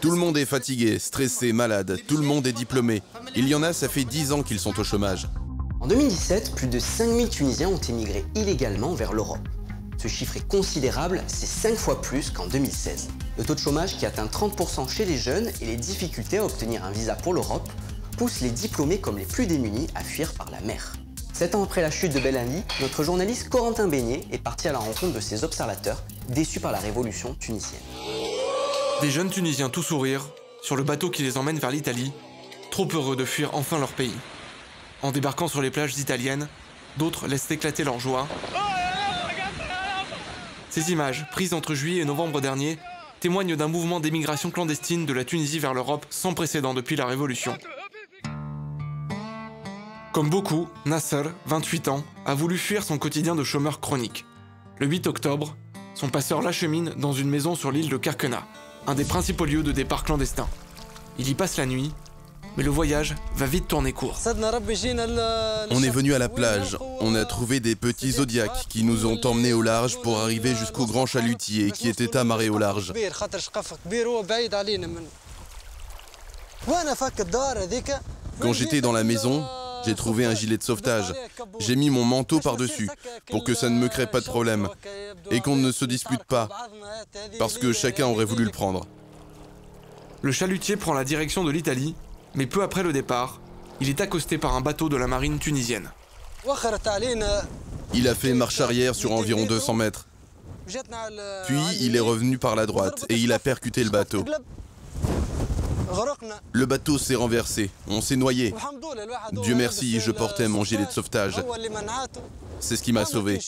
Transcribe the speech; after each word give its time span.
Tout 0.00 0.10
le 0.10 0.16
monde 0.16 0.38
est 0.38 0.46
fatigué, 0.46 0.98
stressé, 0.98 1.52
malade, 1.52 1.98
tout 2.08 2.16
le 2.16 2.22
monde 2.22 2.46
est 2.46 2.54
diplômé. 2.54 3.02
Il 3.36 3.46
y 3.46 3.54
en 3.54 3.62
a, 3.62 3.74
ça 3.74 3.86
fait 3.86 4.04
10 4.04 4.32
ans 4.32 4.42
qu'ils 4.42 4.58
sont 4.58 4.80
au 4.80 4.84
chômage. 4.84 5.28
En 5.78 5.86
2017, 5.86 6.54
plus 6.54 6.68
de 6.68 6.78
5000 6.78 7.28
Tunisiens 7.28 7.68
ont 7.68 7.76
émigré 7.76 8.24
illégalement 8.34 8.94
vers 8.94 9.12
l'Europe. 9.12 9.46
Ce 9.98 10.08
chiffre 10.08 10.38
est 10.38 10.48
considérable, 10.48 11.22
c'est 11.26 11.44
5 11.44 11.76
fois 11.76 12.00
plus 12.00 12.30
qu'en 12.30 12.46
2016. 12.46 13.08
Le 13.36 13.44
taux 13.44 13.54
de 13.54 13.60
chômage 13.60 13.98
qui 13.98 14.06
atteint 14.06 14.24
30% 14.24 14.88
chez 14.88 15.04
les 15.04 15.18
jeunes 15.18 15.50
et 15.60 15.66
les 15.66 15.76
difficultés 15.76 16.38
à 16.38 16.46
obtenir 16.46 16.82
un 16.82 16.92
visa 16.92 17.14
pour 17.14 17.34
l'Europe 17.34 17.68
poussent 18.16 18.40
les 18.40 18.50
diplômés 18.50 19.00
comme 19.00 19.18
les 19.18 19.26
plus 19.26 19.46
démunis 19.46 19.88
à 19.94 20.02
fuir 20.02 20.32
par 20.32 20.50
la 20.50 20.62
mer. 20.62 20.94
Sept 21.34 21.54
ans 21.54 21.62
après 21.62 21.82
la 21.82 21.90
chute 21.90 22.14
de 22.14 22.20
Bellali, 22.20 22.62
notre 22.80 23.04
journaliste 23.04 23.50
Corentin 23.50 23.86
Beignet 23.86 24.24
est 24.32 24.38
parti 24.38 24.68
à 24.68 24.72
la 24.72 24.78
rencontre 24.78 25.12
de 25.12 25.20
ses 25.20 25.44
observateurs, 25.44 26.02
déçus 26.28 26.60
par 26.60 26.72
la 26.72 26.78
révolution 26.78 27.34
tunisienne. 27.34 27.80
Des 29.00 29.10
jeunes 29.10 29.30
Tunisiens 29.30 29.70
tout 29.70 29.82
sourire, 29.82 30.26
sur 30.60 30.76
le 30.76 30.82
bateau 30.82 31.08
qui 31.08 31.22
les 31.22 31.38
emmène 31.38 31.58
vers 31.58 31.70
l'Italie, 31.70 32.12
trop 32.70 32.86
heureux 32.92 33.16
de 33.16 33.24
fuir 33.24 33.54
enfin 33.54 33.78
leur 33.78 33.92
pays. 33.92 34.14
En 35.00 35.10
débarquant 35.10 35.48
sur 35.48 35.62
les 35.62 35.70
plages 35.70 35.96
italiennes, 35.96 36.48
d'autres 36.98 37.26
laissent 37.26 37.50
éclater 37.50 37.82
leur 37.82 37.98
joie. 37.98 38.28
Ces 40.68 40.92
images, 40.92 41.26
prises 41.32 41.54
entre 41.54 41.74
juillet 41.74 42.02
et 42.02 42.04
novembre 42.04 42.42
dernier, 42.42 42.78
témoignent 43.20 43.56
d'un 43.56 43.68
mouvement 43.68 44.00
d'émigration 44.00 44.50
clandestine 44.50 45.06
de 45.06 45.14
la 45.14 45.24
Tunisie 45.24 45.60
vers 45.60 45.72
l'Europe 45.72 46.04
sans 46.10 46.34
précédent 46.34 46.74
depuis 46.74 46.96
la 46.96 47.06
Révolution. 47.06 47.56
Comme 50.12 50.28
beaucoup, 50.28 50.68
Nasser, 50.84 51.22
28 51.46 51.88
ans, 51.88 52.04
a 52.26 52.34
voulu 52.34 52.58
fuir 52.58 52.82
son 52.82 52.98
quotidien 52.98 53.34
de 53.34 53.44
chômeur 53.44 53.80
chronique. 53.80 54.26
Le 54.78 54.86
8 54.86 55.06
octobre, 55.06 55.56
son 55.94 56.10
passeur 56.10 56.42
l'achemine 56.42 56.92
dans 56.98 57.12
une 57.12 57.30
maison 57.30 57.54
sur 57.54 57.72
l'île 57.72 57.88
de 57.88 57.96
Karkena, 57.96 58.46
un 58.86 58.94
des 58.94 59.04
principaux 59.04 59.44
lieux 59.44 59.62
de 59.62 59.72
départ 59.72 60.04
clandestin. 60.04 60.48
Il 61.18 61.28
y 61.28 61.34
passe 61.34 61.56
la 61.56 61.66
nuit, 61.66 61.92
mais 62.56 62.62
le 62.62 62.70
voyage 62.70 63.14
va 63.34 63.46
vite 63.46 63.68
tourner 63.68 63.92
court. 63.92 64.18
On 65.70 65.82
est 65.82 65.90
venu 65.90 66.14
à 66.14 66.18
la 66.18 66.28
plage, 66.28 66.76
on 67.00 67.14
a 67.14 67.24
trouvé 67.24 67.60
des 67.60 67.76
petits 67.76 68.12
zodiacs 68.12 68.66
qui 68.68 68.82
nous 68.82 69.06
ont 69.06 69.20
emmenés 69.24 69.52
au 69.52 69.62
large 69.62 70.00
pour 70.02 70.18
arriver 70.18 70.54
jusqu'au 70.54 70.86
grand 70.86 71.06
chalutier 71.06 71.70
qui 71.70 71.88
était 71.88 72.16
amarré 72.16 72.48
au 72.48 72.58
large. 72.58 72.92
Quand 78.38 78.52
j'étais 78.52 78.80
dans 78.80 78.92
la 78.92 79.04
maison, 79.04 79.46
j'ai 79.84 79.94
trouvé 79.94 80.26
un 80.26 80.34
gilet 80.34 80.58
de 80.58 80.62
sauvetage. 80.62 81.14
J'ai 81.58 81.76
mis 81.76 81.90
mon 81.90 82.04
manteau 82.04 82.40
par-dessus 82.40 82.90
pour 83.30 83.44
que 83.44 83.54
ça 83.54 83.68
ne 83.68 83.78
me 83.78 83.88
crée 83.88 84.06
pas 84.06 84.20
de 84.20 84.26
problème 84.26 84.68
et 85.30 85.40
qu'on 85.40 85.56
ne 85.56 85.72
se 85.72 85.84
dispute 85.84 86.24
pas 86.24 86.48
parce 87.38 87.58
que 87.58 87.72
chacun 87.72 88.06
aurait 88.06 88.24
voulu 88.24 88.44
le 88.44 88.50
prendre. 88.50 88.86
Le 90.22 90.32
chalutier 90.32 90.76
prend 90.76 90.92
la 90.92 91.04
direction 91.04 91.44
de 91.44 91.50
l'Italie, 91.50 91.94
mais 92.34 92.46
peu 92.46 92.62
après 92.62 92.82
le 92.82 92.92
départ, 92.92 93.40
il 93.80 93.88
est 93.88 94.00
accosté 94.00 94.38
par 94.38 94.54
un 94.54 94.60
bateau 94.60 94.88
de 94.88 94.96
la 94.96 95.06
marine 95.06 95.38
tunisienne. 95.38 95.90
Il 97.94 98.08
a 98.08 98.14
fait 98.14 98.34
marche 98.34 98.60
arrière 98.60 98.94
sur 98.94 99.12
environ 99.12 99.46
200 99.46 99.74
mètres. 99.74 100.06
Puis 101.46 101.60
il 101.80 101.96
est 101.96 102.00
revenu 102.00 102.38
par 102.38 102.54
la 102.54 102.66
droite 102.66 103.04
et 103.08 103.16
il 103.16 103.32
a 103.32 103.38
percuté 103.38 103.82
le 103.82 103.90
bateau. 103.90 104.24
Le 106.52 106.66
bateau 106.66 106.98
s'est 106.98 107.14
renversé, 107.14 107.70
on 107.88 108.00
s'est 108.00 108.16
noyé. 108.16 108.54
Dieu 109.42 109.54
merci, 109.54 110.00
je 110.00 110.10
portais 110.10 110.48
mon 110.48 110.64
gilet 110.64 110.86
de 110.86 110.90
sauvetage. 110.90 111.42
C'est 112.60 112.76
ce 112.76 112.82
qui 112.82 112.92
m'a 112.92 113.04
sauvé. 113.04 113.40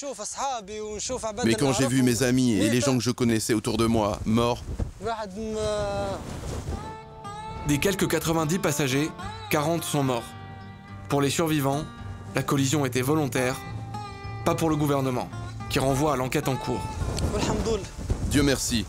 Mais 1.45 1.55
quand 1.55 1.73
j'ai 1.73 1.87
vu 1.87 2.03
mes 2.03 2.23
amis 2.23 2.53
et 2.53 2.71
les 2.71 2.81
gens 2.81 2.97
que 2.97 3.03
je 3.03 3.11
connaissais 3.11 3.55
autour 3.55 3.77
de 3.77 3.87
moi 3.87 4.19
morts, 4.25 4.63
Des 7.69 7.79
quelques 7.79 8.09
90 8.09 8.59
passagers, 8.59 9.11
40 9.51 9.85
sont 9.85 10.03
morts. 10.03 10.25
Pour 11.09 11.21
les 11.21 11.31
survivants, 11.31 11.85
la 12.35 12.43
collision 12.43 12.85
était 12.87 13.03
volontaire, 13.03 13.57
pas 14.45 14.55
pour 14.55 14.71
le 14.71 14.77
gouvernement, 14.77 15.29
qui 15.71 15.79
renvoie 15.79 16.15
à 16.15 16.17
l'enquête 16.17 16.49
en 16.49 16.57
cours. 16.57 16.81
Dieu 18.31 18.43
merci. 18.43 18.85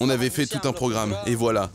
On 0.00 0.10
avait 0.10 0.30
fait 0.30 0.46
tout 0.46 0.66
un 0.66 0.72
programme, 0.72 1.16
et 1.26 1.34
voilà. 1.34 1.70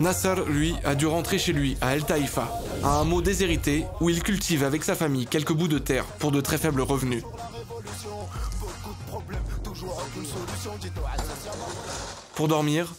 Nasser, 0.00 0.34
lui, 0.46 0.74
a 0.84 0.94
dû 0.94 1.06
rentrer 1.06 1.38
chez 1.38 1.52
lui, 1.52 1.76
à 1.80 1.94
El 1.94 2.04
Taïfa, 2.04 2.48
à 2.82 2.88
un 2.88 3.04
mot 3.04 3.22
déshérité 3.22 3.86
où 4.00 4.10
il 4.10 4.22
cultive 4.22 4.64
avec 4.64 4.82
sa 4.84 4.94
famille 4.94 5.26
quelques 5.26 5.52
bouts 5.52 5.68
de 5.68 5.78
terre 5.78 6.04
pour 6.18 6.32
de 6.32 6.40
très 6.40 6.58
faibles 6.58 6.80
revenus. 6.80 7.22
Pour 12.36 12.48
dormir, 12.48 12.94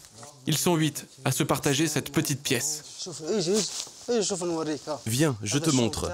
ils 0.47 0.57
sont 0.57 0.75
huit 0.75 1.05
à 1.25 1.31
se 1.31 1.43
partager 1.43 1.87
cette 1.87 2.11
petite 2.11 2.41
pièce. 2.41 2.83
Viens, 5.05 5.35
je 5.41 5.57
te 5.57 5.69
montre. 5.71 6.11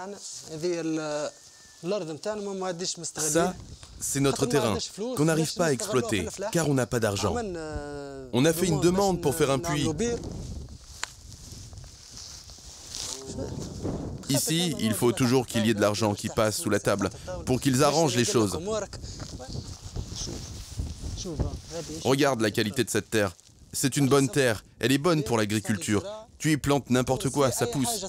Ça, 3.18 3.56
c'est 4.00 4.20
notre 4.20 4.46
terrain, 4.46 4.78
qu'on 5.16 5.26
n'arrive 5.26 5.54
pas 5.56 5.66
à 5.68 5.72
exploiter, 5.72 6.28
car 6.52 6.70
on 6.70 6.74
n'a 6.74 6.86
pas 6.86 7.00
d'argent. 7.00 7.36
On 8.34 8.46
a 8.46 8.54
fait 8.54 8.68
une 8.68 8.80
demande 8.80 9.22
pour 9.22 9.36
faire 9.36 9.52
un 9.52 9.60
puits. 9.60 9.88
Ici, 14.30 14.76
il 14.80 14.94
faut 14.94 15.12
toujours 15.12 15.46
qu'il 15.46 15.66
y 15.66 15.72
ait 15.72 15.74
de 15.74 15.82
l'argent 15.82 16.14
qui 16.14 16.30
passe 16.30 16.58
sous 16.58 16.70
la 16.70 16.80
table, 16.80 17.10
pour 17.46 17.60
qu'ils 17.60 17.84
arrangent 17.84 18.16
les 18.16 18.26
choses. 18.26 18.58
Regarde 22.04 22.42
la 22.42 22.52
qualité 22.52 22.84
de 22.84 22.90
cette 22.90 23.10
terre. 23.10 23.36
C'est 23.74 23.96
une 23.98 24.10
bonne 24.10 24.30
terre, 24.30 24.64
elle 24.80 24.92
est 24.92 24.98
bonne 24.98 25.24
pour 25.24 25.38
l'agriculture. 25.38 26.04
Tu 26.38 26.52
y 26.52 26.58
plantes 26.58 26.90
n'importe 26.90 27.30
quoi, 27.30 27.52
ça 27.52 27.68
pousse. 27.68 28.06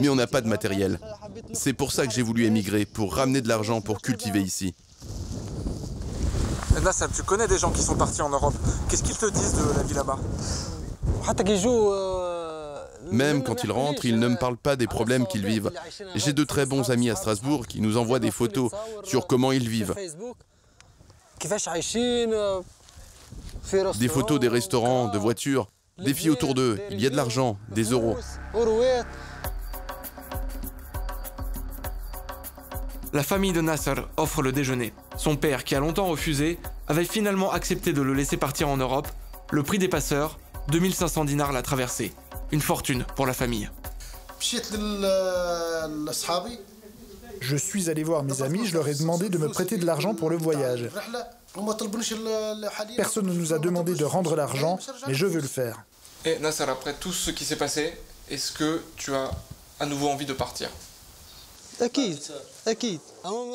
Mais 0.00 0.08
on 0.08 0.14
n'a 0.14 0.26
pas 0.26 0.40
de 0.40 0.48
matériel. 0.48 0.98
C'est 1.52 1.72
pour 1.72 1.92
ça 1.92 2.06
que 2.06 2.12
j'ai 2.12 2.22
voulu 2.22 2.46
émigrer, 2.46 2.86
pour 2.86 3.14
ramener 3.14 3.40
de 3.40 3.48
l'argent 3.48 3.80
pour 3.80 4.00
cultiver 4.00 4.40
ici. 4.40 4.74
Là, 6.82 6.92
Sam, 6.92 7.10
tu 7.14 7.22
connais 7.24 7.48
des 7.48 7.58
gens 7.58 7.72
qui 7.72 7.82
sont 7.82 7.96
partis 7.96 8.22
en 8.22 8.28
Europe. 8.28 8.54
Qu'est-ce 8.88 9.02
qu'ils 9.02 9.16
te 9.16 9.26
disent 9.26 9.54
de 9.54 9.76
la 9.76 9.82
vie 9.82 9.94
là-bas? 9.94 10.18
Même 13.10 13.42
quand 13.42 13.64
ils 13.64 13.72
rentrent, 13.72 14.04
ils 14.04 14.18
ne 14.18 14.28
me 14.28 14.36
parlent 14.36 14.56
pas 14.56 14.76
des 14.76 14.86
problèmes 14.86 15.26
qu'ils 15.26 15.44
vivent. 15.44 15.70
J'ai 16.14 16.32
de 16.32 16.44
très 16.44 16.66
bons 16.66 16.90
amis 16.90 17.10
à 17.10 17.16
Strasbourg 17.16 17.66
qui 17.66 17.80
nous 17.80 17.96
envoient 17.96 18.20
des 18.20 18.30
photos 18.30 18.70
sur 19.04 19.26
comment 19.26 19.52
ils 19.52 19.68
vivent. 19.68 19.94
Des 23.98 24.08
photos 24.08 24.40
des 24.40 24.48
restaurants, 24.48 25.08
de 25.08 25.18
voitures, 25.18 25.68
des 25.98 26.14
filles 26.14 26.30
autour 26.30 26.54
d'eux, 26.54 26.80
il 26.90 27.00
y 27.00 27.06
a 27.06 27.10
de 27.10 27.16
l'argent, 27.16 27.58
des 27.70 27.84
euros. 27.84 28.16
La 33.12 33.22
famille 33.22 33.52
de 33.52 33.60
Nasser 33.60 33.94
offre 34.16 34.42
le 34.42 34.52
déjeuner. 34.52 34.92
Son 35.16 35.36
père, 35.36 35.64
qui 35.64 35.74
a 35.74 35.80
longtemps 35.80 36.06
refusé, 36.06 36.58
avait 36.88 37.04
finalement 37.04 37.52
accepté 37.52 37.92
de 37.92 38.02
le 38.02 38.12
laisser 38.14 38.36
partir 38.36 38.68
en 38.68 38.76
Europe. 38.76 39.08
Le 39.50 39.62
prix 39.62 39.78
des 39.78 39.88
passeurs, 39.88 40.38
2500 40.68 41.24
dinars 41.24 41.52
la 41.52 41.62
traversée. 41.62 42.12
Une 42.52 42.60
fortune 42.60 43.04
pour 43.16 43.26
la 43.26 43.32
famille. 43.32 43.70
Je 47.40 47.56
suis 47.56 47.90
allé 47.90 48.02
voir 48.02 48.22
mes 48.22 48.42
amis, 48.42 48.66
je 48.66 48.74
leur 48.74 48.88
ai 48.88 48.94
demandé 48.94 49.28
de 49.28 49.38
me 49.38 49.48
prêter 49.48 49.76
de 49.76 49.86
l'argent 49.86 50.14
pour 50.14 50.30
le 50.30 50.36
voyage. 50.36 50.88
Personne 52.96 53.26
ne 53.26 53.32
nous 53.32 53.52
a 53.52 53.58
demandé 53.58 53.94
de 53.94 54.04
rendre 54.04 54.36
l'argent, 54.36 54.78
mais 55.06 55.14
je 55.14 55.26
veux 55.26 55.40
le 55.40 55.48
faire. 55.48 55.82
Et 56.24 56.38
Nasser, 56.38 56.64
après 56.64 56.94
tout 56.94 57.12
ce 57.12 57.30
qui 57.30 57.44
s'est 57.44 57.56
passé, 57.56 57.92
est-ce 58.30 58.52
que 58.52 58.82
tu 58.96 59.14
as 59.14 59.30
à 59.80 59.86
nouveau 59.86 60.08
envie 60.08 60.26
de 60.26 60.32
partir? 60.32 60.68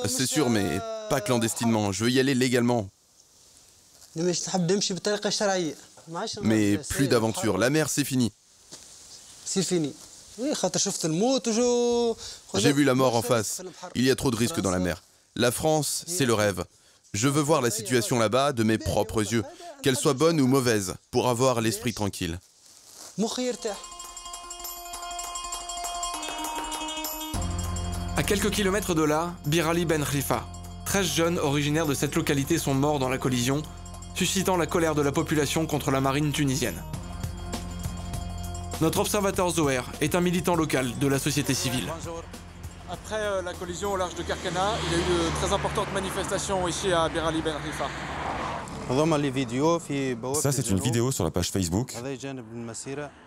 C'est 0.06 0.26
sûr, 0.26 0.50
mais 0.50 0.80
pas 1.10 1.22
clandestinement. 1.22 1.92
Je 1.92 2.06
veux 2.06 2.12
y 2.12 2.20
aller 2.20 2.36
légalement. 2.36 2.88
Mais 6.42 6.78
plus 6.78 7.08
d'aventure. 7.08 7.58
La 7.58 7.70
mer, 7.70 7.90
c'est 7.90 8.06
fini. 8.06 8.32
J'ai 12.56 12.74
vu 12.74 12.84
la 12.84 12.96
mort 12.96 13.16
en 13.16 13.22
face. 13.22 13.62
Il 13.96 14.04
y 14.04 14.12
a 14.12 14.16
trop 14.16 14.32
de 14.32 14.36
risques 14.36 14.62
dans 14.62 14.72
la 14.72 14.80
mer. 14.80 15.04
La 15.36 15.52
France, 15.52 16.04
c'est 16.08 16.26
le 16.26 16.34
rêve. 16.34 16.64
Je 17.14 17.28
veux 17.28 17.42
voir 17.42 17.62
la 17.62 17.70
situation 17.70 18.18
là-bas 18.18 18.54
de 18.54 18.64
mes 18.64 18.78
propres 18.78 19.22
yeux, 19.22 19.44
qu'elle 19.84 19.96
soit 19.96 20.14
bonne 20.14 20.42
ou 20.42 20.48
mauvaise, 20.48 20.96
pour 21.12 21.30
avoir 21.30 21.62
l'esprit 21.62 21.94
tranquille. 21.94 22.40
À 28.16 28.24
quelques 28.24 28.52
kilomètres 28.52 28.96
de 28.96 29.04
là, 29.04 29.34
Birali 29.46 29.86
Ben 29.86 30.04
Khalifa. 30.04 30.48
13 30.86 31.06
jeunes 31.06 31.40
originaires 31.40 31.88
de 31.88 31.94
cette 31.94 32.16
localité 32.16 32.58
sont 32.58 32.74
morts 32.74 33.00
dans 33.00 33.10
la 33.10 33.18
collision, 33.18 33.62
suscitant 34.16 34.58
la 34.58 34.68
colère 34.68 34.96
de 34.96 35.02
la 35.02 35.12
population 35.12 35.66
contre 35.66 35.92
la 35.92 36.02
marine 36.02 36.32
tunisienne. 36.32 36.84
Notre 38.82 39.00
observateur 39.00 39.50
Zoher 39.50 39.82
est 40.02 40.16
un 40.16 40.22
militant 40.22 40.56
local 40.56 40.98
de 41.00 41.08
la 41.08 41.20
société 41.20 41.54
civile. 41.54 41.88
Après 42.92 43.16
euh, 43.16 43.42
la 43.42 43.54
collision 43.54 43.94
au 43.94 43.98
large 43.98 44.16
de 44.16 44.24
Karkana, 44.24 44.74
il 44.86 44.92
y 44.92 44.96
a 44.96 44.98
eu 44.98 45.02
de 45.02 45.36
très 45.42 45.54
importantes 45.54 45.92
manifestations 45.94 46.68
ici 46.68 46.92
à 46.92 47.10
Bir 47.10 47.24
Ben 47.44 47.56
Rifa. 47.66 47.88
Ça, 50.42 50.52
c'est 50.52 50.70
une 50.70 50.80
vidéo 50.80 51.12
sur 51.12 51.24
la 51.24 51.32
page 51.32 51.50
Facebook 51.50 51.96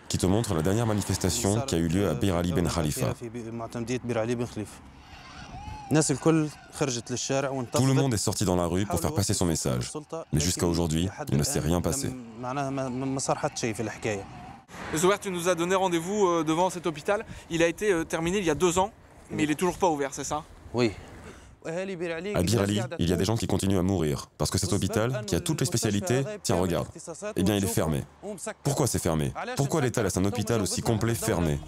qui 0.07 0.17
te 0.17 0.25
montre 0.25 0.53
la 0.53 0.61
dernière 0.61 0.85
manifestation 0.85 1.61
qui 1.61 1.75
a 1.75 1.77
eu 1.79 1.87
lieu 1.87 2.07
à 2.07 2.13
Bir 2.13 2.35
Ali 2.35 2.53
Ben 2.53 2.67
Khalifa. 2.69 3.13
Tout 7.73 7.85
le 7.85 7.93
monde 7.93 8.13
est 8.13 8.17
sorti 8.17 8.45
dans 8.45 8.55
la 8.55 8.65
rue 8.67 8.85
pour 8.85 8.99
faire 8.99 9.13
passer 9.13 9.33
son 9.33 9.45
message. 9.45 9.91
Mais 10.31 10.39
jusqu'à 10.39 10.67
aujourd'hui, 10.67 11.09
il 11.31 11.37
ne 11.37 11.43
s'est 11.43 11.59
rien 11.59 11.81
passé. 11.81 12.13
Zoher, 14.95 15.17
tu 15.19 15.29
nous 15.31 15.49
as 15.49 15.55
donné 15.55 15.75
rendez-vous 15.75 16.27
euh, 16.27 16.43
devant 16.43 16.69
cet 16.69 16.87
hôpital. 16.87 17.25
Il 17.49 17.61
a 17.61 17.67
été 17.67 17.91
euh, 17.91 18.03
terminé 18.05 18.37
il 18.37 18.45
y 18.45 18.49
a 18.49 18.55
deux 18.55 18.79
ans, 18.79 18.91
mais 19.29 19.43
il 19.43 19.51
est 19.51 19.55
toujours 19.55 19.77
pas 19.77 19.87
ouvert, 19.89 20.13
c'est 20.13 20.23
ça? 20.23 20.43
Oui. 20.73 20.91
À 21.65 21.85
Bir 21.85 22.11
Ali, 22.13 22.79
il 22.97 23.09
y 23.09 23.11
a 23.11 23.17
des 23.17 23.25
gens 23.25 23.35
qui 23.35 23.45
continuent 23.45 23.79
à 23.79 23.83
mourir, 23.83 24.29
parce 24.37 24.49
que 24.49 24.57
cet 24.57 24.71
hôpital, 24.71 25.23
qui 25.27 25.35
a 25.35 25.41
toutes 25.41 25.59
les 25.59 25.65
spécialités, 25.65 26.23
tiens 26.41 26.55
regarde, 26.55 26.87
eh 27.35 27.43
bien 27.43 27.57
il 27.57 27.63
est 27.65 27.67
fermé. 27.67 28.03
Pourquoi 28.63 28.87
c'est 28.87 28.99
fermé? 28.99 29.33
Pourquoi 29.57 29.81
l'État 29.81 30.01
laisse 30.01 30.15
un 30.15 30.23
hôpital 30.23 30.61
aussi 30.61 30.81
complet 30.81 31.13
fermé? 31.13 31.59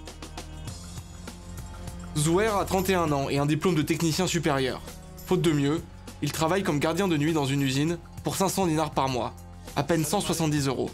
Zouer 2.16 2.48
a 2.48 2.64
31 2.64 3.12
ans 3.12 3.28
et 3.30 3.40
un 3.40 3.46
diplôme 3.46 3.76
de 3.76 3.82
technicien 3.82 4.26
supérieur. 4.26 4.82
Faute 5.26 5.42
de 5.42 5.52
mieux, 5.52 5.82
il 6.22 6.32
travaille 6.32 6.64
comme 6.64 6.80
gardien 6.80 7.10
de 7.10 7.18
nuit 7.18 7.34
dans 7.34 7.46
une 7.46 7.62
usine 7.62 7.98
pour 8.24 8.38
500 8.38 8.68
dinars 8.68 8.92
par 8.92 9.10
mois, 9.10 9.34
à 9.76 9.84
peine 9.84 10.06
170 10.06 10.68
euros. 10.68 10.90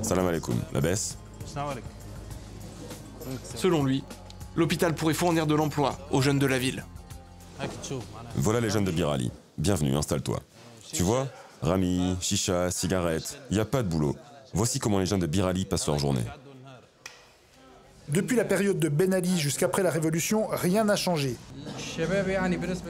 Salam 0.00 0.26
alaikum, 0.26 0.56
la 0.72 0.80
baisse 0.80 1.16
Selon 3.54 3.84
lui, 3.84 4.02
l'hôpital 4.56 4.94
pourrait 4.94 5.14
fournir 5.14 5.46
de 5.46 5.54
l'emploi 5.54 5.98
aux 6.10 6.20
jeunes 6.20 6.38
de 6.38 6.46
la 6.46 6.58
ville. 6.58 6.84
Voilà 8.36 8.60
les 8.60 8.70
jeunes 8.70 8.84
de 8.84 8.90
Birali. 8.90 9.30
Bienvenue, 9.58 9.94
installe-toi. 9.96 10.40
Tu 10.92 11.02
vois 11.02 11.28
Rami, 11.62 12.16
chicha, 12.20 12.70
cigarette, 12.70 13.38
il 13.50 13.54
n'y 13.54 13.60
a 13.60 13.64
pas 13.64 13.82
de 13.82 13.88
boulot. 13.88 14.16
Voici 14.52 14.78
comment 14.78 14.98
les 14.98 15.06
jeunes 15.06 15.20
de 15.20 15.26
Birali 15.26 15.64
passent 15.64 15.86
leur 15.86 15.98
journée. 15.98 16.24
Depuis 18.08 18.36
la 18.36 18.44
période 18.44 18.78
de 18.78 18.88
Ben 18.88 19.14
Ali 19.14 19.38
jusqu'après 19.38 19.82
la 19.82 19.90
Révolution, 19.90 20.46
rien 20.50 20.84
n'a 20.84 20.96
changé. 20.96 21.36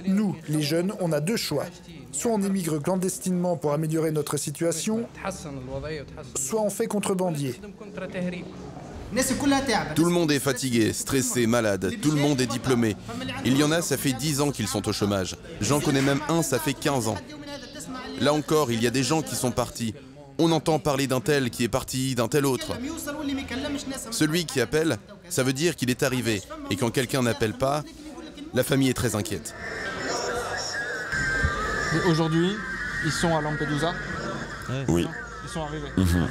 Nous, 0.06 0.36
les 0.48 0.62
jeunes, 0.62 0.92
on 1.00 1.12
a 1.12 1.20
deux 1.20 1.36
choix. 1.36 1.66
Soit 2.12 2.32
on 2.32 2.42
émigre 2.42 2.80
clandestinement 2.82 3.56
pour 3.56 3.72
améliorer 3.72 4.10
notre 4.10 4.36
situation, 4.36 5.06
soit 6.36 6.62
on 6.62 6.70
fait 6.70 6.86
contrebandier. 6.86 7.60
Tout 9.94 10.04
le 10.04 10.10
monde 10.10 10.32
est 10.32 10.38
fatigué, 10.38 10.92
stressé, 10.92 11.46
malade, 11.46 11.92
tout 12.00 12.10
le 12.10 12.20
monde 12.20 12.40
est 12.40 12.46
diplômé. 12.46 12.96
Il 13.44 13.56
y 13.56 13.62
en 13.62 13.70
a, 13.70 13.82
ça 13.82 13.96
fait 13.96 14.12
10 14.12 14.40
ans 14.40 14.50
qu'ils 14.50 14.68
sont 14.68 14.88
au 14.88 14.92
chômage. 14.92 15.36
J'en 15.60 15.80
connais 15.80 16.02
même 16.02 16.20
un, 16.28 16.42
ça 16.42 16.58
fait 16.58 16.72
15 16.72 17.08
ans. 17.08 17.18
Là 18.20 18.32
encore, 18.32 18.72
il 18.72 18.82
y 18.82 18.86
a 18.86 18.90
des 18.90 19.02
gens 19.02 19.20
qui 19.20 19.34
sont 19.34 19.50
partis. 19.50 19.94
On 20.44 20.50
entend 20.50 20.80
parler 20.80 21.06
d'un 21.06 21.20
tel 21.20 21.50
qui 21.50 21.62
est 21.62 21.68
parti, 21.68 22.16
d'un 22.16 22.26
tel 22.26 22.46
autre. 22.46 22.72
Celui 24.10 24.44
qui 24.44 24.60
appelle, 24.60 24.98
ça 25.28 25.44
veut 25.44 25.52
dire 25.52 25.76
qu'il 25.76 25.88
est 25.88 26.02
arrivé. 26.02 26.42
Et 26.68 26.74
quand 26.74 26.90
quelqu'un 26.90 27.22
n'appelle 27.22 27.52
pas, 27.52 27.84
la 28.52 28.64
famille 28.64 28.88
est 28.88 28.94
très 28.94 29.14
inquiète. 29.14 29.54
Aujourd'hui, 32.08 32.50
ils 33.04 33.12
sont 33.12 33.36
à 33.36 33.40
Lampedusa 33.40 33.92
Oui. 34.88 35.06
Ils 35.44 35.48
sont 35.48 35.62
arrivés. 35.62 35.92
Mhm. 35.96 36.28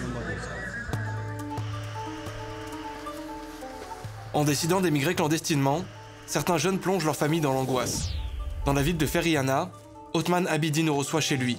En 4.33 4.43
décidant 4.43 4.81
d'émigrer 4.81 5.15
clandestinement, 5.15 5.85
certains 6.25 6.57
jeunes 6.57 6.79
plongent 6.79 7.05
leur 7.05 7.15
famille 7.15 7.39
dans 7.39 7.53
l'angoisse. 7.53 8.09
Dans 8.65 8.73
la 8.73 8.81
ville 8.81 8.97
de 8.97 9.05
Feriana, 9.05 9.71
Othman 10.13 10.47
Abidi 10.47 10.83
nous 10.83 10.95
reçoit 10.95 11.21
chez 11.21 11.37
lui. 11.37 11.57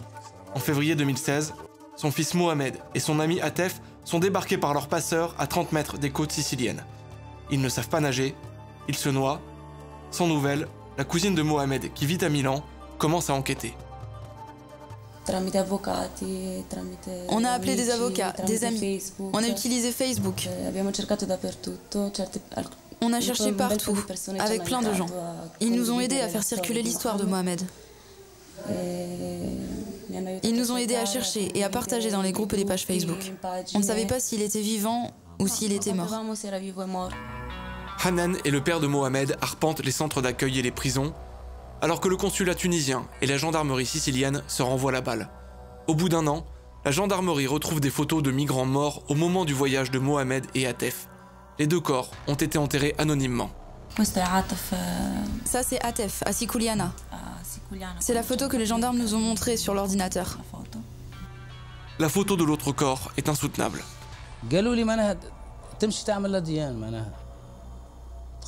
En 0.55 0.59
février 0.61 0.95
2016, 0.95 1.55
son 1.97 2.11
fils 2.11 2.35
Mohamed 2.35 2.77
et 2.95 3.01
son 3.01 3.21
ami 3.21 3.41
Atef 3.41 3.81
sont 4.05 4.19
débarqués 4.19 4.59
par 4.59 4.75
leurs 4.75 4.89
passeurs 4.89 5.35
à 5.39 5.47
30 5.47 5.73
mètres 5.73 5.99
des 5.99 6.11
côtes 6.11 6.33
siciliennes. 6.33 6.85
Ils 7.51 7.61
ne 7.61 7.69
savent 7.69 7.89
pas 7.89 8.01
nager, 8.01 8.35
ils 8.89 8.97
se 8.97 9.09
noient. 9.09 9.41
Sans 10.11 10.27
nouvelles, 10.27 10.67
la 10.99 11.05
cousine 11.05 11.35
de 11.35 11.43
Mohamed, 11.43 11.93
qui 11.93 12.07
vit 12.07 12.23
à 12.25 12.29
Milan, 12.29 12.63
commence 12.99 13.31
à 13.31 13.35
enquêter. 13.35 13.75
On 17.29 17.45
a 17.45 17.51
appelé 17.51 17.77
des 17.77 17.91
avocats, 17.91 18.35
des 18.47 18.65
amis. 18.65 19.03
On 19.33 19.43
a 19.43 19.47
utilisé 19.49 19.93
Facebook. 19.93 20.49
On 23.01 23.13
a 23.13 23.21
cherché 23.21 23.53
partout, 23.53 23.99
avec 24.39 24.65
plein 24.65 24.83
de 24.83 24.93
gens. 24.95 25.07
Ils 25.61 25.75
nous 25.75 25.91
ont 25.91 26.01
aidés 26.01 26.21
à 26.21 26.29
faire 26.29 26.43
circuler 26.43 26.83
l'histoire 26.83 27.17
de 27.17 27.25
Mohamed. 27.25 27.63
Ils 30.43 30.55
nous 30.55 30.73
ont 30.73 30.77
aidés 30.77 30.97
à 30.97 31.07
chercher 31.07 31.57
et 31.57 31.65
à 31.65 31.69
partager 31.69 32.11
dans 32.11 32.23
les 32.23 32.33
groupes 32.33 32.53
et 32.53 32.57
les 32.57 32.65
pages 32.65 32.87
Facebook. 32.87 33.33
On 33.75 33.79
ne 33.79 33.85
savait 33.85 34.07
pas 34.07 34.21
s'il 34.21 34.43
était 34.43 34.61
vivant 34.61 35.11
ou 35.39 35.49
s'il 35.49 35.73
était 35.73 35.93
mort. 35.93 36.13
Hanan 38.05 38.37
et 38.45 38.51
le 38.51 38.63
père 38.63 38.81
de 38.81 38.87
Mohamed 38.87 39.37
arpentent 39.41 39.85
les 39.85 39.93
centres 39.93 40.23
d'accueil 40.23 40.59
et 40.59 40.63
les 40.63 40.73
prisons 40.73 41.15
alors 41.83 42.01
que 42.01 42.09
le 42.09 42.17
consulat 42.17 42.55
tunisien 42.55 43.07
et 43.21 43.27
la 43.27 43.37
gendarmerie 43.37 43.87
sicilienne 43.87 44.43
se 44.47 44.63
renvoient 44.63 44.93
la 44.93 45.01
balle. 45.01 45.29
Au 45.89 45.97
bout 45.97 46.09
d'un 46.09 46.29
an, 46.29 46.47
la 46.85 46.93
gendarmerie 46.93 47.49
retrouve 47.49 47.81
des 47.81 47.91
photos 47.91 48.23
de 48.23 48.31
migrants 48.31 48.65
morts 48.67 49.03
au 49.09 49.15
moment 49.15 49.45
du 49.45 49.53
voyage 49.53 49.91
de 49.91 49.99
Mohamed 49.99 50.47
et 50.55 50.67
Atef. 50.67 51.09
Les 51.59 51.67
deux 51.67 51.81
corps 51.81 52.11
ont 52.29 52.35
été 52.35 52.57
enterrés 52.57 52.95
anonymement. 52.99 53.51
Ça, 55.45 55.63
c'est 55.63 55.85
Atef, 55.85 56.23
à 56.25 56.33
Sikouliana. 56.33 56.93
C'est 58.01 58.15
la 58.15 58.23
photo 58.23 58.49
que 58.49 58.57
les 58.57 58.67
gendarmes 58.67 58.99
nous 58.99 59.15
ont 59.15 59.19
montrée 59.21 59.57
sur 59.57 59.75
l'ordinateur. 59.75 60.39
La 61.99 62.09
photo 62.09 62.37
de 62.37 62.45
l'autre 62.45 62.73
corps 62.73 63.13
est 63.17 63.29
insoutenable. 63.29 63.83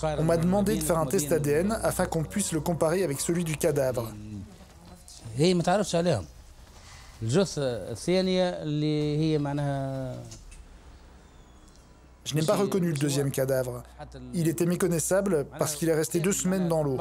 On 0.02 0.25
m'a 0.25 0.37
demandé 0.37 0.76
de 0.76 0.82
faire 0.82 0.99
un 0.99 1.06
test 1.06 1.30
ADN 1.32 1.78
afin 1.82 2.06
qu'on 2.06 2.25
puisse 2.25 2.52
le 2.52 2.61
comparer 2.61 3.04
avec 3.04 3.20
celui 3.20 3.44
du 3.44 3.56
cadavre. 3.56 4.12
Je 12.25 12.34
n'ai 12.34 12.42
pas 12.42 12.56
reconnu 12.56 12.90
le 12.90 12.99
deuxième 12.99 13.30
cadavre. 13.30 13.82
Il 14.32 14.49
était 14.49 14.66
méconnaissable 14.66 15.46
parce 15.58 15.75
qu'il 15.75 15.88
est 15.88 15.94
resté 15.94 16.20
deux 16.20 16.32
semaines 16.32 16.68
dans 16.68 16.82
l'eau. 16.82 16.99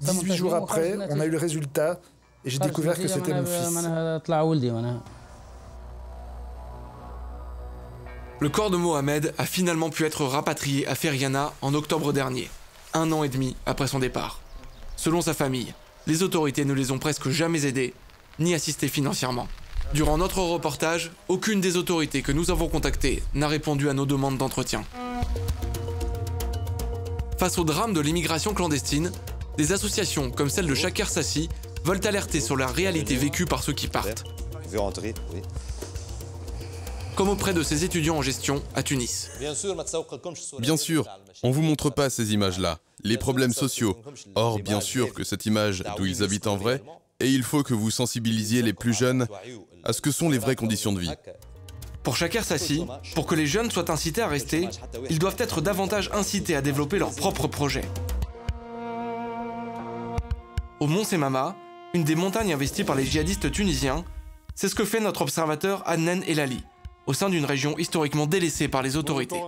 18 0.00 0.34
jours 0.34 0.54
après, 0.54 0.96
on 1.10 1.20
a 1.20 1.26
eu 1.26 1.30
le 1.30 1.38
résultat 1.38 2.00
et 2.44 2.50
j'ai 2.50 2.58
découvert 2.58 2.98
que 2.98 3.08
c'était 3.08 3.34
mon 3.34 3.44
fils. 3.44 3.88
Le 8.40 8.48
corps 8.48 8.70
de 8.70 8.78
Mohamed 8.78 9.34
a 9.36 9.44
finalement 9.44 9.90
pu 9.90 10.06
être 10.06 10.24
rapatrié 10.24 10.86
à 10.86 10.94
Feriana 10.94 11.52
en 11.60 11.74
octobre 11.74 12.14
dernier, 12.14 12.48
un 12.94 13.12
an 13.12 13.22
et 13.22 13.28
demi 13.28 13.54
après 13.66 13.86
son 13.86 13.98
départ. 13.98 14.40
Selon 14.96 15.20
sa 15.20 15.34
famille, 15.34 15.74
les 16.06 16.22
autorités 16.22 16.64
ne 16.64 16.72
les 16.72 16.90
ont 16.90 16.98
presque 16.98 17.28
jamais 17.28 17.66
aidés, 17.66 17.92
ni 18.38 18.54
assistés 18.54 18.88
financièrement. 18.88 19.46
Durant 19.92 20.16
notre 20.16 20.38
reportage, 20.38 21.10
aucune 21.28 21.60
des 21.60 21.76
autorités 21.76 22.22
que 22.22 22.32
nous 22.32 22.50
avons 22.50 22.68
contactées 22.68 23.22
n'a 23.34 23.48
répondu 23.48 23.90
à 23.90 23.92
nos 23.92 24.06
demandes 24.06 24.38
d'entretien. 24.38 24.84
Face 27.38 27.58
au 27.58 27.64
drame 27.64 27.92
de 27.92 28.00
l'immigration 28.00 28.54
clandestine, 28.54 29.10
des 29.60 29.72
associations 29.72 30.30
comme 30.30 30.48
celle 30.48 30.66
de 30.66 30.74
Shaker 30.74 31.10
Sassi 31.10 31.50
veulent 31.84 32.06
alerter 32.06 32.40
sur 32.40 32.56
la 32.56 32.66
réalité 32.66 33.14
vécue 33.14 33.44
par 33.44 33.62
ceux 33.62 33.74
qui 33.74 33.88
partent 33.88 34.24
comme 37.14 37.28
auprès 37.28 37.52
de 37.52 37.62
ces 37.62 37.84
étudiants 37.84 38.16
en 38.16 38.22
gestion 38.22 38.62
à 38.74 38.82
Tunis. 38.82 39.28
Bien 40.60 40.76
sûr, 40.78 41.04
on 41.42 41.48
ne 41.48 41.52
vous 41.52 41.60
montre 41.60 41.90
pas 41.90 42.08
ces 42.08 42.32
images-là, 42.32 42.78
les 43.04 43.18
problèmes 43.18 43.52
sociaux. 43.52 43.98
Or, 44.34 44.58
bien 44.60 44.80
sûr 44.80 45.12
que 45.12 45.24
cette 45.24 45.44
image 45.44 45.84
d'où 45.98 46.06
ils 46.06 46.22
habitent 46.22 46.46
en 46.46 46.56
vrai, 46.56 46.82
et 47.18 47.28
il 47.28 47.42
faut 47.42 47.62
que 47.62 47.74
vous 47.74 47.90
sensibilisiez 47.90 48.62
les 48.62 48.72
plus 48.72 48.94
jeunes 48.94 49.26
à 49.84 49.92
ce 49.92 50.00
que 50.00 50.10
sont 50.10 50.30
les 50.30 50.38
vraies 50.38 50.56
conditions 50.56 50.94
de 50.94 51.00
vie. 51.00 51.10
Pour 52.02 52.16
Shaker 52.16 52.44
Sassi, 52.44 52.86
pour 53.14 53.26
que 53.26 53.34
les 53.34 53.46
jeunes 53.46 53.70
soient 53.70 53.90
incités 53.90 54.22
à 54.22 54.28
rester, 54.28 54.68
ils 55.10 55.18
doivent 55.18 55.36
être 55.38 55.60
davantage 55.60 56.08
incités 56.14 56.56
à 56.56 56.62
développer 56.62 56.98
leurs 56.98 57.14
propres 57.14 57.46
projets. 57.46 57.84
Au 60.80 60.86
Mont 60.86 61.04
Semama, 61.04 61.56
une 61.92 62.04
des 62.04 62.14
montagnes 62.14 62.54
investies 62.54 62.84
par 62.84 62.96
les 62.96 63.04
djihadistes 63.04 63.52
tunisiens, 63.52 64.02
c'est 64.54 64.66
ce 64.66 64.74
que 64.74 64.86
fait 64.86 64.98
notre 64.98 65.20
observateur 65.20 65.82
Adnan 65.86 66.22
Elali, 66.26 66.64
au 67.06 67.12
sein 67.12 67.28
d'une 67.28 67.44
région 67.44 67.76
historiquement 67.76 68.26
délaissée 68.26 68.66
par 68.66 68.80
les 68.80 68.96
autorités. 68.96 69.38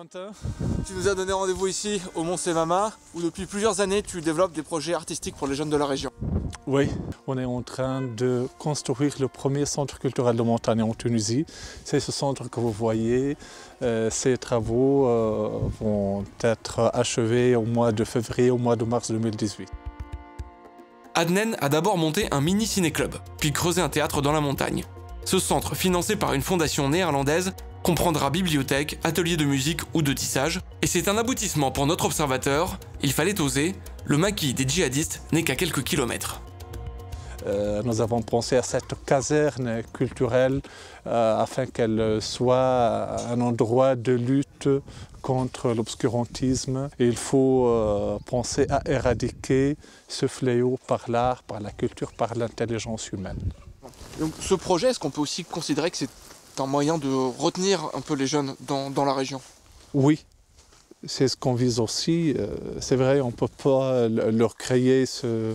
Tu 0.86 0.92
nous 0.92 1.08
as 1.08 1.14
donné 1.14 1.32
rendez-vous 1.32 1.68
ici 1.68 2.02
au 2.14 2.22
Mont 2.22 2.36
Sevama, 2.36 2.92
où 3.14 3.22
depuis 3.22 3.46
plusieurs 3.46 3.80
années 3.80 4.02
tu 4.02 4.20
développes 4.20 4.52
des 4.52 4.62
projets 4.62 4.92
artistiques 4.92 5.34
pour 5.34 5.46
les 5.46 5.54
jeunes 5.54 5.70
de 5.70 5.76
la 5.78 5.86
région. 5.86 6.10
Oui, 6.66 6.90
on 7.26 7.38
est 7.38 7.46
en 7.46 7.62
train 7.62 8.02
de 8.02 8.46
construire 8.58 9.14
le 9.18 9.26
premier 9.26 9.64
centre 9.64 9.98
culturel 9.98 10.36
de 10.36 10.42
montagne 10.42 10.82
en 10.82 10.92
Tunisie. 10.92 11.46
C'est 11.86 12.00
ce 12.00 12.12
centre 12.12 12.50
que 12.50 12.60
vous 12.60 12.70
voyez. 12.70 13.38
Euh, 13.80 14.10
ces 14.10 14.36
travaux 14.36 15.06
euh, 15.06 15.48
vont 15.80 16.24
être 16.42 16.90
achevés 16.92 17.56
au 17.56 17.64
mois 17.64 17.90
de 17.90 18.04
février, 18.04 18.50
au 18.50 18.58
mois 18.58 18.76
de 18.76 18.84
mars 18.84 19.10
2018. 19.10 19.70
Adnen 21.14 21.56
a 21.60 21.68
d'abord 21.68 21.98
monté 21.98 22.26
un 22.30 22.40
mini 22.40 22.66
ciné-club, 22.66 23.16
puis 23.38 23.52
creusé 23.52 23.82
un 23.82 23.90
théâtre 23.90 24.22
dans 24.22 24.32
la 24.32 24.40
montagne. 24.40 24.84
Ce 25.26 25.38
centre, 25.38 25.74
financé 25.74 26.16
par 26.16 26.32
une 26.32 26.40
fondation 26.40 26.88
néerlandaise, 26.88 27.52
comprendra 27.82 28.30
bibliothèque, 28.30 28.98
atelier 29.04 29.36
de 29.36 29.44
musique 29.44 29.82
ou 29.92 30.00
de 30.00 30.12
tissage, 30.14 30.60
et 30.80 30.86
c'est 30.86 31.08
un 31.08 31.18
aboutissement 31.18 31.70
pour 31.70 31.86
notre 31.86 32.06
observateur, 32.06 32.78
il 33.02 33.12
fallait 33.12 33.40
oser, 33.42 33.74
le 34.06 34.16
maquis 34.16 34.54
des 34.54 34.66
djihadistes 34.66 35.22
n'est 35.32 35.42
qu'à 35.42 35.54
quelques 35.54 35.82
kilomètres. 35.82 36.40
Euh, 37.46 37.82
nous 37.84 38.00
avons 38.00 38.22
pensé 38.22 38.56
à 38.56 38.62
cette 38.62 38.94
caserne 39.04 39.82
culturelle 39.92 40.62
euh, 41.06 41.38
afin 41.38 41.66
qu'elle 41.66 42.18
soit 42.22 43.16
un 43.30 43.40
endroit 43.40 43.96
de 43.96 44.12
lutte 44.12 44.68
contre 45.22 45.72
l'obscurantisme. 45.72 46.90
Il 46.98 47.16
faut 47.16 47.66
euh, 47.68 48.18
penser 48.26 48.66
à 48.68 48.82
éradiquer 48.90 49.76
ce 50.08 50.26
fléau 50.26 50.78
par 50.86 51.10
l'art, 51.10 51.42
par 51.44 51.60
la 51.60 51.70
culture, 51.70 52.12
par 52.12 52.34
l'intelligence 52.34 53.10
humaine. 53.12 53.40
Donc 54.20 54.32
ce 54.40 54.54
projet, 54.54 54.88
est-ce 54.88 54.98
qu'on 54.98 55.10
peut 55.10 55.20
aussi 55.20 55.44
considérer 55.44 55.90
que 55.90 55.96
c'est 55.96 56.10
un 56.58 56.66
moyen 56.66 56.98
de 56.98 57.08
retenir 57.38 57.88
un 57.94 58.00
peu 58.00 58.14
les 58.14 58.26
jeunes 58.26 58.54
dans, 58.60 59.04
la 59.04 59.14
région? 59.14 59.40
Oui, 59.94 60.24
c'est 61.06 61.28
ce 61.28 61.36
qu'on 61.36 61.54
vise 61.54 61.80
aussi. 61.80 62.34
Euh, 62.36 62.48
c'est 62.80 62.96
vrai, 62.96 63.20
on 63.20 63.28
ne 63.28 63.32
peut 63.32 63.48
pas 63.48 64.08
leur 64.08 64.56
créer 64.56 65.06
ce 65.06 65.54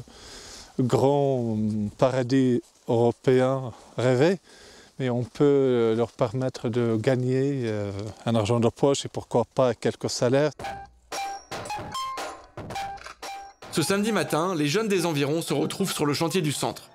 grand 0.80 1.58
paradis 1.98 2.62
européen 2.88 3.74
rêvé, 3.98 4.40
mais 5.00 5.10
on 5.10 5.24
peut 5.24 5.94
leur 5.96 6.12
permettre 6.12 6.70
de 6.70 6.98
gagner 6.98 7.64
euh, 7.66 7.92
un 8.26 8.36
argent 8.36 8.60
de 8.60 8.70
poche 8.70 9.06
et 9.06 9.10
pourquoi 9.10 9.46
pas 9.46 9.74
quelques 9.74 10.10
salaires. 10.10 10.52
Ce 13.72 13.84
samedi 13.84 14.12
matin, 14.12 14.56
les 14.56 14.68
jeunes 14.68 14.88
des 14.88 15.06
environs 15.06 15.42
se 15.42 15.54
retrouvent 15.54 15.94
sur 15.94 16.06
le 16.06 16.14
chantier 16.14 16.42
du 16.42 16.52
centre. 16.52 16.90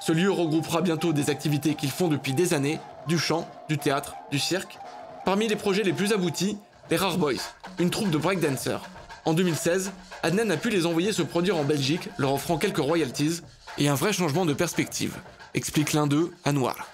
Ce 0.00 0.12
lieu 0.12 0.30
regroupera 0.30 0.80
bientôt 0.80 1.12
des 1.12 1.30
activités 1.30 1.74
qu'ils 1.74 1.90
font 1.90 2.08
depuis 2.08 2.32
des 2.32 2.54
années, 2.54 2.80
du 3.06 3.18
chant, 3.18 3.46
du 3.68 3.78
théâtre, 3.78 4.14
du 4.30 4.38
cirque. 4.38 4.78
Parmi 5.24 5.46
les 5.46 5.56
projets 5.56 5.82
les 5.82 5.92
plus 5.92 6.12
aboutis, 6.12 6.56
les 6.90 6.96
Rare 6.96 7.18
Boys, 7.18 7.34
une 7.78 7.90
troupe 7.90 8.10
de 8.10 8.18
breakdancers. 8.18 8.82
En 9.24 9.34
2016, 9.34 9.92
Adnan 10.22 10.50
a 10.50 10.56
pu 10.56 10.70
les 10.70 10.86
envoyer 10.86 11.12
se 11.12 11.22
produire 11.22 11.56
en 11.56 11.64
Belgique, 11.64 12.08
leur 12.18 12.32
offrant 12.32 12.56
quelques 12.56 12.78
royalties 12.78 13.42
et 13.78 13.88
un 13.88 13.94
vrai 13.94 14.12
changement 14.12 14.46
de 14.46 14.54
perspective, 14.54 15.16
explique 15.54 15.92
l'un 15.92 16.06
d'eux, 16.06 16.32
Anwar. 16.44 16.88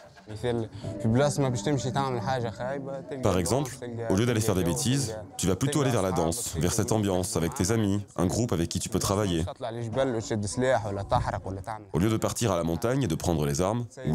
Par 3.22 3.38
exemple, 3.38 3.72
au 4.10 4.16
lieu 4.16 4.26
d'aller 4.26 4.40
faire 4.40 4.54
des 4.54 4.64
bêtises, 4.64 5.16
tu 5.36 5.46
vas 5.46 5.56
plutôt 5.56 5.80
aller 5.80 5.90
vers 5.90 6.02
la 6.02 6.12
danse, 6.12 6.56
vers 6.56 6.72
cette 6.72 6.92
ambiance, 6.92 7.36
avec 7.36 7.54
tes 7.54 7.70
amis, 7.70 8.04
un 8.16 8.26
groupe 8.26 8.52
avec 8.52 8.68
qui 8.68 8.78
tu 8.78 8.88
peux 8.88 8.98
travailler. 8.98 9.44
Au 11.92 11.98
lieu 11.98 12.10
de 12.10 12.16
partir 12.16 12.52
à 12.52 12.56
la 12.56 12.64
montagne 12.64 13.02
et 13.02 13.08
de 13.08 13.14
prendre 13.14 13.46
les 13.46 13.60
armes, 13.60 13.86
ou 14.04 14.06